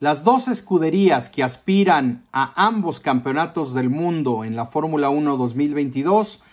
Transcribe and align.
Las 0.00 0.22
dos 0.22 0.46
escuderías 0.46 1.28
que 1.28 1.42
aspiran 1.42 2.22
a 2.32 2.52
ambos 2.54 3.00
campeonatos 3.00 3.74
del 3.74 3.90
mundo 3.90 4.44
en 4.44 4.54
la 4.54 4.66
Fórmula 4.66 5.10
1 5.10 5.36
2022 5.36 6.44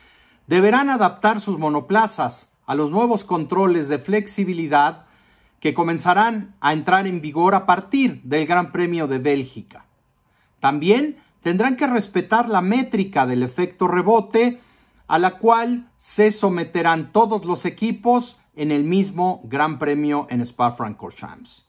deberán 0.48 0.90
adaptar 0.90 1.40
sus 1.40 1.60
monoplazas 1.60 2.54
a 2.66 2.74
los 2.74 2.90
nuevos 2.90 3.24
controles 3.24 3.88
de 3.88 4.00
flexibilidad 4.00 5.06
que 5.60 5.76
comenzarán 5.76 6.56
a 6.60 6.74
entrar 6.74 7.06
en 7.06 7.22
vigor 7.22 7.54
a 7.54 7.68
partir 7.68 8.20
del 8.24 8.48
Gran 8.48 8.72
Premio 8.72 9.06
de 9.06 9.20
Bélgica. 9.20 9.86
También 10.60 11.18
tendrán 11.42 11.78
que 11.78 11.86
respetar 11.86 12.50
la 12.50 12.62
métrica 12.62 13.28
del 13.28 13.44
efecto 13.44 13.88
rebote 13.88 14.60
a 15.06 15.20
la 15.20 15.38
cual 15.38 15.92
se 16.00 16.32
someterán 16.32 17.12
todos 17.12 17.46
los 17.46 17.66
equipos 17.66 18.40
en 18.56 18.72
el 18.72 18.86
mismo 18.86 19.42
Gran 19.44 19.78
Premio 19.78 20.26
en 20.32 20.42
Spa-Francorchamps. 20.42 21.68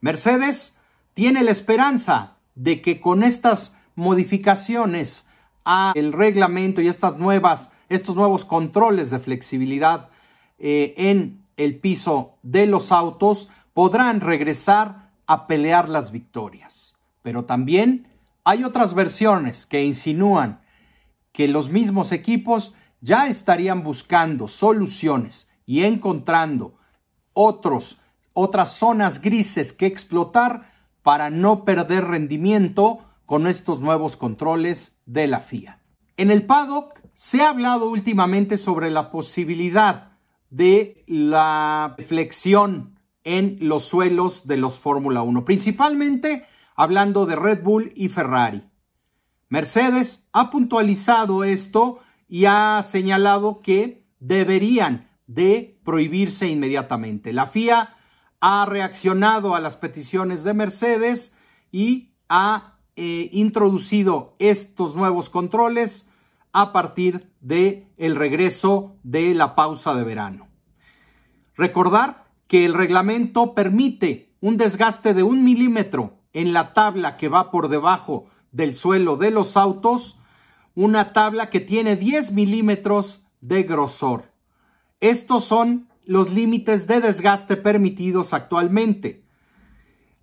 Mercedes 0.00 0.79
tiene 1.20 1.44
la 1.44 1.50
esperanza 1.50 2.38
de 2.54 2.80
que 2.80 2.98
con 2.98 3.22
estas 3.22 3.76
modificaciones 3.94 5.28
al 5.64 6.14
reglamento 6.14 6.80
y 6.80 6.88
estas 6.88 7.18
nuevas, 7.18 7.74
estos 7.90 8.16
nuevos 8.16 8.46
controles 8.46 9.10
de 9.10 9.18
flexibilidad 9.18 10.08
eh, 10.58 10.94
en 10.96 11.44
el 11.58 11.78
piso 11.78 12.38
de 12.42 12.64
los 12.64 12.90
autos 12.90 13.50
podrán 13.74 14.22
regresar 14.22 15.10
a 15.26 15.46
pelear 15.46 15.90
las 15.90 16.10
victorias. 16.10 16.96
Pero 17.20 17.44
también 17.44 18.08
hay 18.42 18.64
otras 18.64 18.94
versiones 18.94 19.66
que 19.66 19.84
insinúan 19.84 20.62
que 21.32 21.48
los 21.48 21.68
mismos 21.68 22.12
equipos 22.12 22.72
ya 23.02 23.28
estarían 23.28 23.82
buscando 23.82 24.48
soluciones 24.48 25.52
y 25.66 25.82
encontrando 25.82 26.78
otros, 27.34 28.00
otras 28.32 28.72
zonas 28.72 29.20
grises 29.20 29.74
que 29.74 29.84
explotar 29.84 30.70
para 31.02 31.30
no 31.30 31.64
perder 31.64 32.04
rendimiento 32.04 33.00
con 33.26 33.46
estos 33.46 33.80
nuevos 33.80 34.16
controles 34.16 35.02
de 35.06 35.26
la 35.26 35.40
FIA. 35.40 35.80
En 36.16 36.30
el 36.30 36.44
paddock 36.44 37.00
se 37.14 37.42
ha 37.42 37.50
hablado 37.50 37.88
últimamente 37.88 38.56
sobre 38.56 38.90
la 38.90 39.10
posibilidad 39.10 40.18
de 40.50 41.04
la 41.06 41.94
flexión 42.06 42.98
en 43.24 43.58
los 43.60 43.84
suelos 43.84 44.46
de 44.46 44.56
los 44.56 44.78
Fórmula 44.78 45.22
1, 45.22 45.44
principalmente 45.44 46.44
hablando 46.74 47.26
de 47.26 47.36
Red 47.36 47.62
Bull 47.62 47.92
y 47.94 48.08
Ferrari. 48.08 48.62
Mercedes 49.48 50.28
ha 50.32 50.50
puntualizado 50.50 51.44
esto 51.44 52.00
y 52.28 52.44
ha 52.46 52.82
señalado 52.82 53.60
que 53.60 54.06
deberían 54.18 55.10
de 55.26 55.80
prohibirse 55.84 56.48
inmediatamente. 56.48 57.32
La 57.32 57.46
FIA 57.46 57.94
ha 58.40 58.66
reaccionado 58.66 59.54
a 59.54 59.60
las 59.60 59.76
peticiones 59.76 60.44
de 60.44 60.54
Mercedes 60.54 61.36
y 61.70 62.14
ha 62.28 62.78
eh, 62.96 63.28
introducido 63.32 64.34
estos 64.38 64.96
nuevos 64.96 65.28
controles 65.28 66.10
a 66.52 66.72
partir 66.72 67.30
de 67.40 67.86
el 67.96 68.16
regreso 68.16 68.96
de 69.02 69.34
la 69.34 69.54
pausa 69.54 69.94
de 69.94 70.04
verano. 70.04 70.48
Recordar 71.54 72.30
que 72.46 72.64
el 72.64 72.74
reglamento 72.74 73.54
permite 73.54 74.34
un 74.40 74.56
desgaste 74.56 75.14
de 75.14 75.22
un 75.22 75.44
milímetro 75.44 76.18
en 76.32 76.52
la 76.52 76.72
tabla 76.72 77.16
que 77.16 77.28
va 77.28 77.50
por 77.50 77.68
debajo 77.68 78.26
del 78.52 78.74
suelo 78.74 79.16
de 79.16 79.30
los 79.30 79.56
autos, 79.56 80.18
una 80.74 81.12
tabla 81.12 81.50
que 81.50 81.60
tiene 81.60 81.96
10 81.96 82.32
milímetros 82.32 83.26
de 83.40 83.62
grosor. 83.62 84.32
Estos 85.00 85.44
son 85.44 85.89
los 86.10 86.32
límites 86.32 86.88
de 86.88 87.00
desgaste 87.00 87.56
permitidos 87.56 88.34
actualmente. 88.34 89.22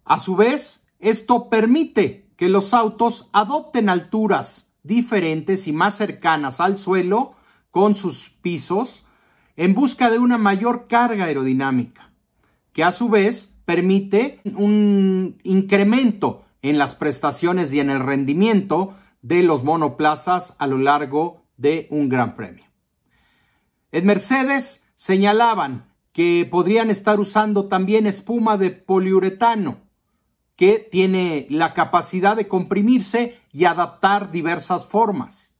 A 0.03 0.19
su 0.19 0.35
vez, 0.35 0.85
esto 0.99 1.49
permite 1.49 2.27
que 2.35 2.49
los 2.49 2.73
autos 2.73 3.29
adopten 3.31 3.87
alturas 3.87 4.75
diferentes 4.83 5.65
y 5.65 5.71
más 5.71 5.95
cercanas 5.95 6.59
al 6.59 6.77
suelo 6.77 7.35
con 7.71 7.95
sus 7.95 8.31
pisos 8.41 9.05
en 9.55 9.75
busca 9.75 10.09
de 10.09 10.19
una 10.19 10.37
mayor 10.37 10.87
carga 10.89 11.23
aerodinámica, 11.23 12.11
que 12.73 12.83
a 12.83 12.91
su 12.91 13.07
vez 13.07 13.57
permite 13.63 14.41
un 14.43 15.39
incremento 15.43 16.43
en 16.63 16.77
las 16.77 16.95
prestaciones 16.95 17.73
y 17.73 17.79
en 17.79 17.89
el 17.89 18.01
rendimiento 18.01 18.93
de 19.21 19.41
los 19.41 19.63
monoplazas 19.63 20.57
a 20.59 20.67
lo 20.67 20.79
largo 20.79 21.45
de 21.55 21.87
un 21.91 22.09
gran 22.09 22.35
premio. 22.35 22.65
En 23.93 24.05
Mercedes 24.05 24.83
señalaban 24.97 25.93
que 26.11 26.47
podrían 26.49 26.89
estar 26.89 27.19
usando 27.19 27.67
también 27.67 28.07
espuma 28.07 28.57
de 28.57 28.71
poliuretano, 28.71 29.77
que 30.55 30.79
tiene 30.79 31.45
la 31.51 31.75
capacidad 31.75 32.35
de 32.35 32.47
comprimirse 32.47 33.39
y 33.53 33.65
adaptar 33.65 34.31
diversas 34.31 34.87
formas. 34.87 35.51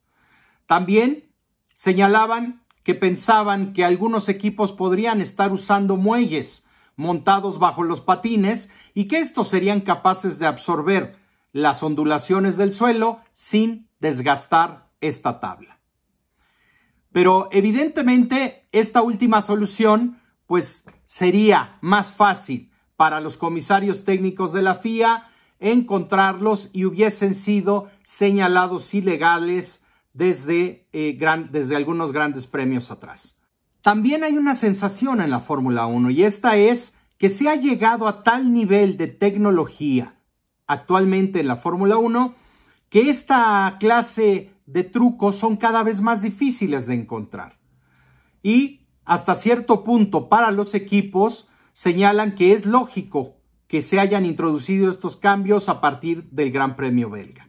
También 0.66 1.30
señalaban 1.72 2.64
que 2.82 2.96
pensaban 2.96 3.72
que 3.72 3.84
algunos 3.84 4.28
equipos 4.28 4.72
podrían 4.72 5.20
estar 5.20 5.52
usando 5.52 5.96
muelles 5.96 6.66
montados 6.96 7.60
bajo 7.60 7.84
los 7.84 8.00
patines 8.00 8.72
y 8.92 9.04
que 9.06 9.18
estos 9.18 9.46
serían 9.46 9.80
capaces 9.80 10.40
de 10.40 10.46
absorber 10.46 11.16
las 11.52 11.84
ondulaciones 11.84 12.56
del 12.56 12.72
suelo 12.72 13.20
sin 13.32 13.88
desgastar 14.00 14.88
esta 15.00 15.38
tabla. 15.38 15.77
Pero 17.12 17.48
evidentemente 17.52 18.66
esta 18.72 19.02
última 19.02 19.42
solución 19.42 20.20
pues 20.46 20.86
sería 21.04 21.78
más 21.80 22.12
fácil 22.12 22.70
para 22.96 23.20
los 23.20 23.36
comisarios 23.36 24.04
técnicos 24.04 24.52
de 24.52 24.62
la 24.62 24.74
FIA 24.74 25.28
encontrarlos 25.60 26.70
y 26.72 26.84
hubiesen 26.84 27.34
sido 27.34 27.90
señalados 28.02 28.94
ilegales 28.94 29.84
desde, 30.12 30.88
eh, 30.92 31.18
desde 31.50 31.76
algunos 31.76 32.12
grandes 32.12 32.46
premios 32.46 32.90
atrás. 32.90 33.40
También 33.82 34.24
hay 34.24 34.36
una 34.36 34.54
sensación 34.54 35.20
en 35.20 35.30
la 35.30 35.40
Fórmula 35.40 35.86
1 35.86 36.10
y 36.10 36.24
esta 36.24 36.56
es 36.56 36.98
que 37.18 37.28
se 37.28 37.48
ha 37.48 37.56
llegado 37.56 38.08
a 38.08 38.22
tal 38.22 38.52
nivel 38.52 38.96
de 38.96 39.06
tecnología 39.08 40.16
actualmente 40.66 41.40
en 41.40 41.48
la 41.48 41.56
Fórmula 41.56 41.96
1 41.96 42.34
que 42.88 43.10
esta 43.10 43.76
clase 43.78 44.50
de 44.68 44.84
trucos 44.84 45.36
son 45.36 45.56
cada 45.56 45.82
vez 45.82 46.02
más 46.02 46.20
difíciles 46.22 46.86
de 46.86 46.94
encontrar. 46.94 47.58
Y 48.42 48.82
hasta 49.04 49.34
cierto 49.34 49.82
punto 49.82 50.28
para 50.28 50.50
los 50.50 50.74
equipos 50.74 51.48
señalan 51.72 52.34
que 52.34 52.52
es 52.52 52.66
lógico 52.66 53.36
que 53.66 53.80
se 53.80 53.98
hayan 53.98 54.26
introducido 54.26 54.90
estos 54.90 55.16
cambios 55.16 55.70
a 55.70 55.80
partir 55.80 56.28
del 56.30 56.50
Gran 56.50 56.76
Premio 56.76 57.08
belga. 57.08 57.48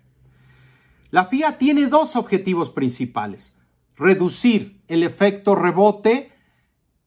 La 1.12 1.26
FIA 1.26 1.58
tiene 1.58 1.88
dos 1.88 2.16
objetivos 2.16 2.70
principales 2.70 3.56
reducir 3.98 4.82
el 4.88 5.04
efecto 5.04 5.56
rebote. 5.56 6.32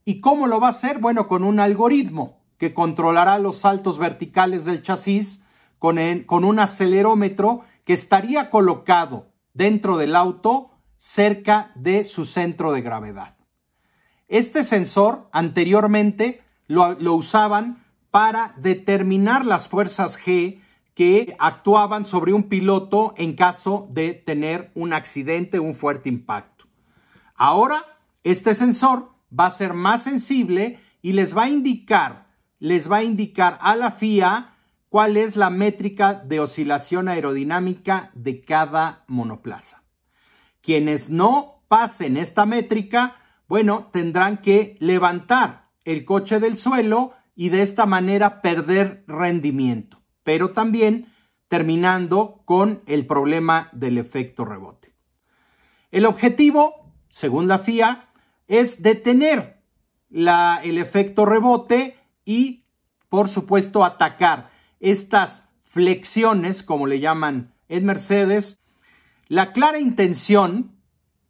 ¿Y 0.04 0.20
cómo 0.20 0.46
lo 0.46 0.60
va 0.60 0.66
a 0.66 0.70
hacer? 0.70 0.98
Bueno, 0.98 1.26
con 1.26 1.42
un 1.42 1.58
algoritmo 1.58 2.42
que 2.58 2.74
controlará 2.74 3.38
los 3.38 3.56
saltos 3.56 3.96
verticales 3.96 4.66
del 4.66 4.82
chasis 4.82 5.46
con, 5.78 5.98
con 6.26 6.44
un 6.44 6.58
acelerómetro 6.58 7.62
que 7.84 7.94
estaría 7.94 8.50
colocado 8.50 9.31
dentro 9.54 9.96
del 9.96 10.16
auto 10.16 10.70
cerca 10.96 11.72
de 11.74 12.04
su 12.04 12.24
centro 12.24 12.72
de 12.72 12.80
gravedad. 12.80 13.36
Este 14.28 14.64
sensor 14.64 15.28
anteriormente 15.32 16.42
lo, 16.66 16.96
usaban 17.14 17.84
para 18.10 18.54
determinar 18.56 19.44
las 19.44 19.68
fuerzas 19.68 20.18
G 20.18 20.60
que 20.94 21.36
actuaban 21.38 22.04
sobre 22.04 22.32
un 22.32 22.44
piloto 22.44 23.14
en 23.16 23.34
caso 23.34 23.88
de 23.90 24.14
tener 24.14 24.70
un 24.74 24.92
accidente, 24.92 25.58
un 25.58 25.74
fuerte 25.74 26.08
impacto. 26.08 26.66
Ahora, 27.34 27.84
este 28.22 28.54
sensor 28.54 29.10
va 29.38 29.46
a 29.46 29.50
ser 29.50 29.74
más 29.74 30.04
sensible 30.04 30.78
y 31.00 31.12
les 31.12 31.36
va 31.36 31.44
a 31.44 31.48
indicar, 31.48 32.26
les 32.58 32.90
va 32.90 32.98
a 32.98 33.04
indicar 33.04 33.58
a 33.60 33.74
la 33.74 33.90
FIA 33.90 34.51
cuál 34.92 35.16
es 35.16 35.34
la 35.36 35.48
métrica 35.48 36.14
de 36.14 36.38
oscilación 36.38 37.08
aerodinámica 37.08 38.10
de 38.14 38.42
cada 38.42 39.02
monoplaza. 39.08 39.82
Quienes 40.60 41.10
no 41.10 41.64
pasen 41.66 42.16
esta 42.16 42.46
métrica, 42.46 43.16
bueno, 43.48 43.88
tendrán 43.90 44.42
que 44.42 44.76
levantar 44.78 45.70
el 45.84 46.04
coche 46.04 46.38
del 46.38 46.56
suelo 46.56 47.14
y 47.34 47.48
de 47.48 47.62
esta 47.62 47.86
manera 47.86 48.42
perder 48.42 49.02
rendimiento, 49.08 50.02
pero 50.22 50.50
también 50.52 51.06
terminando 51.48 52.42
con 52.44 52.82
el 52.86 53.06
problema 53.06 53.70
del 53.72 53.98
efecto 53.98 54.44
rebote. 54.44 54.94
El 55.90 56.06
objetivo 56.06 56.82
según 57.12 57.46
la 57.46 57.58
FIA, 57.58 58.08
es 58.48 58.82
detener 58.82 59.62
el 60.10 60.78
efecto 60.78 61.24
rebote 61.24 61.96
y, 62.24 62.64
por 63.08 63.28
supuesto, 63.28 63.84
atacar 63.84 64.50
estas 64.82 65.48
flexiones, 65.64 66.62
como 66.62 66.86
le 66.86 67.00
llaman 67.00 67.54
en 67.68 67.86
Mercedes. 67.86 68.58
La 69.28 69.52
clara 69.52 69.78
intención, 69.78 70.72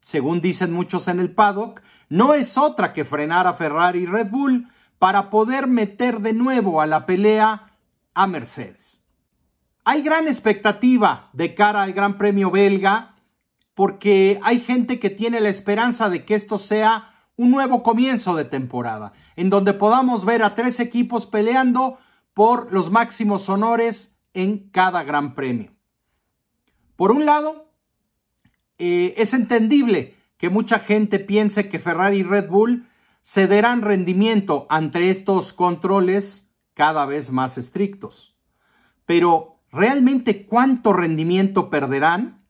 según 0.00 0.40
dicen 0.40 0.72
muchos 0.72 1.06
en 1.06 1.20
el 1.20 1.32
paddock, 1.32 1.82
no 2.08 2.34
es 2.34 2.58
otra 2.58 2.92
que 2.92 3.04
frenar 3.04 3.46
a 3.46 3.52
Ferrari 3.52 4.00
y 4.00 4.06
Red 4.06 4.30
Bull 4.30 4.68
para 4.98 5.30
poder 5.30 5.68
meter 5.68 6.20
de 6.20 6.32
nuevo 6.32 6.80
a 6.80 6.86
la 6.86 7.06
pelea 7.06 7.76
a 8.14 8.26
Mercedes. 8.26 9.04
Hay 9.84 10.02
gran 10.02 10.26
expectativa 10.26 11.30
de 11.32 11.54
cara 11.54 11.82
al 11.82 11.92
Gran 11.92 12.18
Premio 12.18 12.50
belga 12.50 13.16
porque 13.74 14.38
hay 14.42 14.60
gente 14.60 14.98
que 14.98 15.10
tiene 15.10 15.40
la 15.40 15.48
esperanza 15.48 16.08
de 16.08 16.24
que 16.24 16.34
esto 16.34 16.58
sea 16.58 17.12
un 17.36 17.50
nuevo 17.50 17.82
comienzo 17.82 18.36
de 18.36 18.44
temporada, 18.44 19.12
en 19.36 19.50
donde 19.50 19.72
podamos 19.72 20.24
ver 20.24 20.42
a 20.42 20.54
tres 20.54 20.78
equipos 20.80 21.26
peleando 21.26 21.98
por 22.34 22.72
los 22.72 22.90
máximos 22.90 23.48
honores 23.48 24.18
en 24.34 24.70
cada 24.70 25.02
Gran 25.02 25.34
Premio. 25.34 25.72
Por 26.96 27.12
un 27.12 27.26
lado, 27.26 27.72
eh, 28.78 29.14
es 29.16 29.34
entendible 29.34 30.16
que 30.38 30.50
mucha 30.50 30.78
gente 30.78 31.18
piense 31.18 31.68
que 31.68 31.78
Ferrari 31.78 32.18
y 32.18 32.22
Red 32.22 32.48
Bull 32.48 32.86
cederán 33.22 33.82
rendimiento 33.82 34.66
ante 34.68 35.10
estos 35.10 35.52
controles 35.52 36.54
cada 36.74 37.06
vez 37.06 37.30
más 37.30 37.58
estrictos. 37.58 38.36
Pero, 39.04 39.60
¿realmente 39.70 40.46
cuánto 40.46 40.92
rendimiento 40.92 41.70
perderán? 41.70 42.46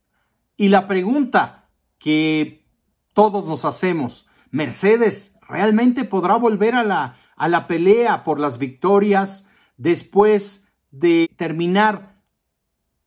Y 0.56 0.68
la 0.68 0.86
pregunta 0.86 1.68
que 1.98 2.66
todos 3.12 3.46
nos 3.46 3.64
hacemos, 3.64 4.26
¿Mercedes 4.50 5.38
realmente 5.48 6.04
podrá 6.04 6.36
volver 6.36 6.74
a 6.74 6.84
la, 6.84 7.16
a 7.36 7.48
la 7.48 7.66
pelea 7.66 8.24
por 8.24 8.38
las 8.38 8.58
victorias 8.58 9.48
después 9.82 10.68
de 10.92 11.28
terminar 11.36 12.22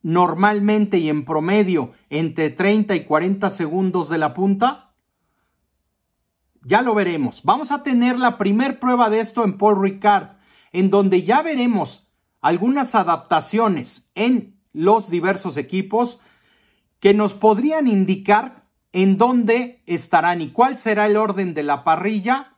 normalmente 0.02 0.98
y 0.98 1.10
en 1.10 1.24
promedio 1.24 1.94
entre 2.10 2.50
30 2.50 2.96
y 2.96 3.06
40 3.06 3.50
segundos 3.50 4.10
de 4.10 4.18
la 4.18 4.34
punta? 4.34 4.94
Ya 6.64 6.82
lo 6.82 6.94
veremos. 6.94 7.44
Vamos 7.44 7.72
a 7.72 7.82
tener 7.82 8.20
la 8.20 8.38
primer 8.38 8.80
prueba 8.80 9.10
de 9.10 9.22
esto 9.22 9.46
en 9.46 9.58
Paul 9.58 9.82
Ricard, 9.82 10.38
en 10.74 10.90
donde 10.90 11.24
ya 11.24 11.42
veremos 11.42 12.12
algunas 12.42 12.94
adaptaciones 12.94 14.12
en 14.14 14.60
los 14.74 15.10
diversos 15.10 15.56
equipos 15.56 16.20
que 17.00 17.14
nos 17.14 17.34
podrían 17.34 17.88
indicar 17.88 18.66
en 18.92 19.18
dónde 19.18 19.82
estarán 19.86 20.42
y 20.42 20.52
cuál 20.52 20.78
será 20.78 21.06
el 21.06 21.16
orden 21.16 21.54
de 21.54 21.64
la 21.64 21.84
parrilla 21.84 22.58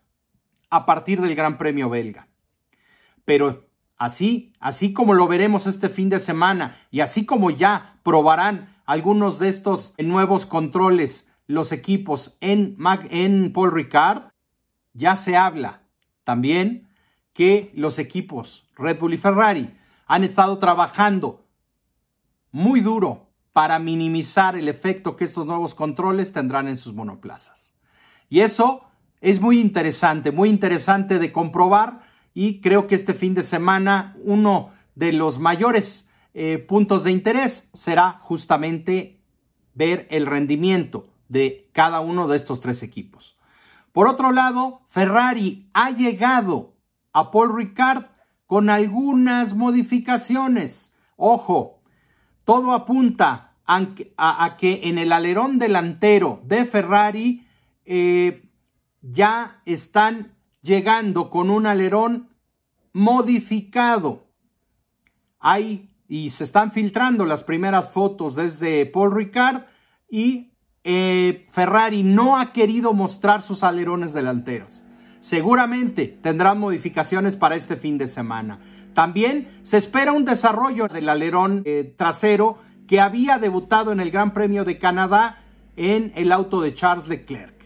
a 0.69 0.85
partir 0.85 1.21
del 1.21 1.35
Gran 1.35 1.57
Premio 1.57 1.89
belga. 1.89 2.27
Pero 3.25 3.66
Así, 3.97 4.53
así 4.59 4.93
como 4.93 5.13
lo 5.13 5.27
veremos 5.27 5.65
este 5.65 5.89
fin 5.89 6.09
de 6.09 6.19
semana 6.19 6.77
y 6.91 6.99
así 6.99 7.25
como 7.25 7.49
ya 7.49 7.99
probarán 8.03 8.75
algunos 8.85 9.39
de 9.39 9.49
estos 9.49 9.95
nuevos 9.97 10.45
controles 10.45 11.33
los 11.47 11.71
equipos 11.71 12.37
en, 12.39 12.77
en 13.09 13.51
Paul 13.53 13.71
Ricard, 13.71 14.29
ya 14.93 15.15
se 15.15 15.35
habla 15.35 15.81
también 16.23 16.87
que 17.33 17.71
los 17.73 17.99
equipos 17.99 18.67
Red 18.75 18.99
Bull 18.99 19.13
y 19.13 19.17
Ferrari 19.17 19.77
han 20.05 20.23
estado 20.23 20.57
trabajando 20.57 21.45
muy 22.51 22.81
duro 22.81 23.27
para 23.53 23.79
minimizar 23.79 24.55
el 24.55 24.69
efecto 24.69 25.15
que 25.15 25.25
estos 25.25 25.45
nuevos 25.45 25.73
controles 25.73 26.31
tendrán 26.31 26.67
en 26.67 26.77
sus 26.77 26.93
monoplazas. 26.93 27.73
Y 28.29 28.41
eso 28.41 28.83
es 29.21 29.41
muy 29.41 29.59
interesante, 29.59 30.31
muy 30.31 30.49
interesante 30.49 31.17
de 31.19 31.31
comprobar 31.31 32.06
y 32.39 32.61
creo 32.61 32.85
que 32.85 32.93
este 32.93 33.15
fin 33.15 33.33
de 33.33 33.41
semana 33.41 34.13
uno 34.23 34.69
de 34.93 35.11
los 35.11 35.39
mayores 35.39 36.11
eh, 36.35 36.59
puntos 36.59 37.03
de 37.03 37.09
interés 37.09 37.71
será 37.73 38.19
justamente 38.21 39.19
ver 39.73 40.07
el 40.11 40.27
rendimiento 40.27 41.07
de 41.29 41.67
cada 41.73 41.99
uno 41.99 42.27
de 42.27 42.35
estos 42.35 42.61
tres 42.61 42.83
equipos. 42.83 43.39
Por 43.91 44.07
otro 44.07 44.31
lado, 44.31 44.81
Ferrari 44.87 45.67
ha 45.73 45.89
llegado 45.89 46.75
a 47.11 47.31
Paul 47.31 47.57
Ricard 47.57 48.05
con 48.45 48.69
algunas 48.69 49.55
modificaciones. 49.55 50.93
Ojo, 51.15 51.79
todo 52.43 52.73
apunta 52.73 53.55
a, 53.65 54.57
que 54.59 54.81
en 54.83 54.99
el 54.99 55.11
alerón 55.11 55.57
delantero 55.57 56.43
de 56.45 56.65
Ferrari 56.65 57.47
eh, 57.83 58.47
ya 59.01 59.63
están 59.65 60.36
llegando 60.67 61.31
con 61.31 61.49
un 61.49 61.65
alerón 61.65 62.29
modificado. 62.93 64.27
Hay 65.39 65.89
y 66.07 66.29
se 66.29 66.43
están 66.43 66.71
filtrando 66.71 67.25
las 67.25 67.43
primeras 67.43 67.91
fotos 67.91 68.35
desde 68.35 68.85
Paul 68.85 69.13
Ricard 69.13 69.63
y 70.09 70.51
eh, 70.83 71.45
Ferrari 71.49 72.03
no 72.03 72.37
ha 72.37 72.53
querido 72.53 72.93
mostrar 72.93 73.41
sus 73.41 73.63
alerones 73.63 74.13
delanteros. 74.13 74.83
Seguramente 75.19 76.07
tendrán 76.21 76.59
modificaciones 76.59 77.35
para 77.35 77.55
este 77.55 77.75
fin 77.75 77.97
de 77.97 78.07
semana. 78.07 78.59
También 78.93 79.59
se 79.63 79.77
espera 79.77 80.13
un 80.13 80.25
desarrollo 80.25 80.87
del 80.87 81.09
alerón 81.09 81.63
eh, 81.65 81.93
trasero 81.97 82.57
que 82.87 83.01
había 83.01 83.37
debutado 83.37 83.91
en 83.91 83.99
el 83.99 84.11
Gran 84.11 84.33
Premio 84.33 84.63
de 84.63 84.79
Canadá 84.79 85.43
en 85.75 86.13
el 86.15 86.31
auto 86.31 86.61
de 86.61 86.73
Charles 86.73 87.07
Leclerc. 87.07 87.56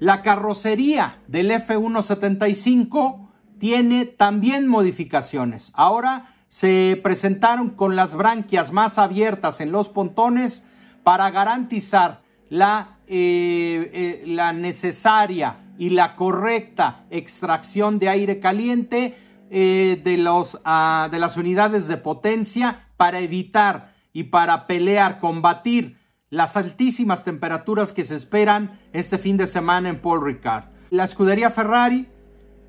La 0.00 0.22
carrocería 0.22 1.18
del 1.28 1.50
F175 1.50 3.28
tiene 3.58 4.06
también 4.06 4.66
modificaciones. 4.66 5.72
Ahora 5.74 6.34
se 6.48 6.98
presentaron 7.02 7.68
con 7.68 7.96
las 7.96 8.14
branquias 8.14 8.72
más 8.72 8.98
abiertas 8.98 9.60
en 9.60 9.72
los 9.72 9.90
pontones 9.90 10.66
para 11.02 11.30
garantizar 11.30 12.22
la, 12.48 12.96
eh, 13.06 13.90
eh, 13.92 14.24
la 14.26 14.54
necesaria 14.54 15.58
y 15.78 15.90
la 15.90 16.16
correcta 16.16 17.04
extracción 17.10 17.98
de 17.98 18.08
aire 18.08 18.40
caliente 18.40 19.18
eh, 19.50 20.00
de, 20.02 20.16
los, 20.16 20.62
ah, 20.64 21.08
de 21.10 21.18
las 21.18 21.36
unidades 21.36 21.88
de 21.88 21.98
potencia 21.98 22.86
para 22.96 23.18
evitar 23.18 23.92
y 24.14 24.24
para 24.24 24.66
pelear, 24.66 25.18
combatir 25.20 25.99
las 26.30 26.56
altísimas 26.56 27.24
temperaturas 27.24 27.92
que 27.92 28.04
se 28.04 28.14
esperan 28.14 28.78
este 28.92 29.18
fin 29.18 29.36
de 29.36 29.48
semana 29.48 29.88
en 29.88 30.00
Paul 30.00 30.24
Ricard. 30.24 30.66
La 30.90 31.04
escudería 31.04 31.50
Ferrari 31.50 32.08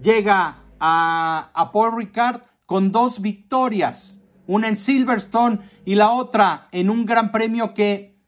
llega 0.02 0.64
a, 0.80 1.70
Paul 1.72 1.96
Ricard 1.96 2.42
con 2.66 2.92
dos 2.92 3.22
victorias, 3.22 4.20
una 4.48 4.68
en 4.68 4.76
Silverstone 4.76 5.60
y 5.86 5.96
la 5.96 6.12
otra 6.12 6.68
en 6.72 6.90
un 6.90 7.06
gran 7.06 7.32
premio 7.32 7.76
que 7.76 8.20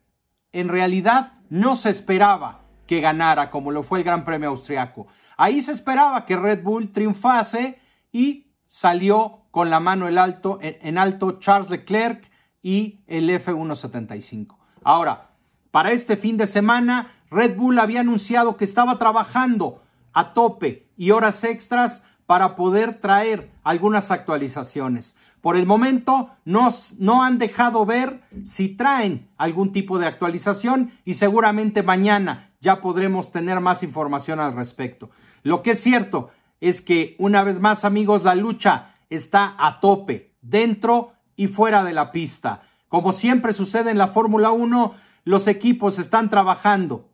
en 0.51 0.69
realidad 0.69 1.33
no 1.49 1.75
se 1.75 1.89
esperaba 1.89 2.61
que 2.85 3.01
ganara 3.01 3.49
como 3.49 3.71
lo 3.71 3.81
fue 3.81 3.99
el 3.99 4.05
Gran 4.05 4.25
Premio 4.25 4.49
Austriaco. 4.49 5.07
Ahí 5.35 5.61
se 5.61 5.71
esperaba 5.71 6.25
que 6.25 6.35
Red 6.35 6.61
Bull 6.61 6.91
triunfase 6.91 7.79
y 8.11 8.51
salió 8.67 9.45
con 9.49 9.69
la 9.69 9.79
mano 9.79 10.07
en 10.07 10.17
alto, 10.17 10.59
en 10.61 10.97
alto 10.97 11.39
Charles 11.39 11.69
Leclerc 11.69 12.29
y 12.61 13.01
el 13.07 13.29
F175. 13.29 14.62
Ahora, 14.83 15.29
para 15.71 15.91
este 15.91 16.17
fin 16.17 16.37
de 16.37 16.45
semana, 16.45 17.11
Red 17.29 17.55
Bull 17.55 17.79
había 17.79 18.01
anunciado 18.01 18.57
que 18.57 18.65
estaba 18.65 18.97
trabajando 18.97 19.81
a 20.13 20.33
tope 20.33 20.87
y 20.97 21.11
horas 21.11 21.43
extras 21.43 22.03
para 22.25 22.55
poder 22.55 22.99
traer 22.99 23.51
algunas 23.63 24.11
actualizaciones. 24.11 25.15
Por 25.41 25.57
el 25.57 25.65
momento 25.65 26.29
nos, 26.45 26.99
no 26.99 27.23
han 27.23 27.37
dejado 27.37 27.85
ver 27.85 28.21
si 28.43 28.69
traen 28.69 29.29
algún 29.37 29.73
tipo 29.73 29.99
de 29.99 30.07
actualización 30.07 30.91
y 31.03 31.15
seguramente 31.15 31.83
mañana 31.83 32.51
ya 32.61 32.79
podremos 32.79 33.31
tener 33.31 33.59
más 33.59 33.83
información 33.83 34.39
al 34.39 34.55
respecto. 34.55 35.09
Lo 35.43 35.61
que 35.61 35.71
es 35.71 35.81
cierto 35.81 36.31
es 36.61 36.79
que 36.79 37.15
una 37.19 37.43
vez 37.43 37.59
más 37.59 37.83
amigos 37.83 38.23
la 38.23 38.35
lucha 38.35 38.95
está 39.09 39.55
a 39.57 39.81
tope, 39.81 40.33
dentro 40.41 41.11
y 41.35 41.47
fuera 41.47 41.83
de 41.83 41.91
la 41.91 42.11
pista. 42.11 42.61
Como 42.93 43.11
siempre 43.11 43.53
sucede 43.53 43.89
en 43.89 43.97
la 43.97 44.09
Fórmula 44.09 44.51
1, 44.51 44.93
los 45.23 45.47
equipos 45.47 45.97
están 45.97 46.29
trabajando 46.29 47.09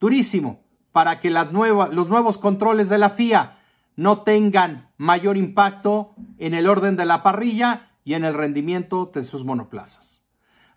durísimo 0.00 0.62
para 0.90 1.20
que 1.20 1.28
las 1.28 1.52
los 1.52 2.08
nuevos 2.08 2.38
controles 2.38 2.88
de 2.88 2.96
la 2.96 3.10
FIA 3.10 3.58
no 3.94 4.22
tengan 4.22 4.88
mayor 4.96 5.36
impacto 5.36 6.14
en 6.38 6.54
el 6.54 6.66
orden 6.66 6.96
de 6.96 7.04
la 7.04 7.22
parrilla 7.22 7.90
y 8.04 8.14
en 8.14 8.24
el 8.24 8.32
rendimiento 8.32 9.10
de 9.12 9.22
sus 9.22 9.44
monoplazas. 9.44 10.22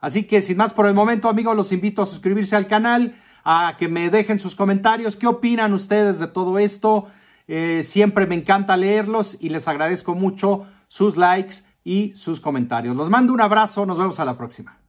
Así 0.02 0.26
que 0.26 0.42
sin 0.42 0.58
más 0.58 0.74
por 0.74 0.86
el 0.86 0.96
momento 0.96 1.30
amigos, 1.30 1.56
los 1.56 1.72
invito 1.72 2.02
a 2.02 2.06
suscribirse 2.06 2.58
al 2.58 2.68
canal, 2.68 3.16
a 3.46 3.78
que 3.80 3.88
me 3.88 4.10
dejen 4.10 4.38
sus 4.38 4.56
comentarios, 4.56 5.16
qué 5.16 5.28
opinan 5.28 5.72
ustedes 5.72 6.20
de 6.20 6.28
todo 6.28 6.60
esto. 6.60 7.08
Eh, 7.48 7.84
siempre 7.86 8.28
me 8.28 8.36
encanta 8.36 8.76
leerlos 8.76 9.38
y 9.40 9.48
les 9.48 9.70
agradezco 9.70 10.14
mucho 10.14 10.68
sus 10.90 11.16
likes 11.16 11.71
y 11.84 12.16
sus 12.16 12.40
comentarios. 12.40 12.96
Los 12.96 13.10
mando 13.10 13.34
un 13.34 13.42
abrazo, 13.42 13.86
nos 13.86 13.98
vemos 13.98 14.20
a 14.20 14.26
la 14.26 14.38
próxima. 14.38 14.81